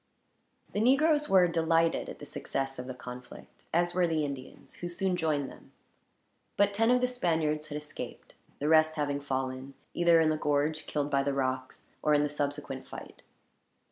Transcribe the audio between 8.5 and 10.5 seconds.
the rest having fallen; either in the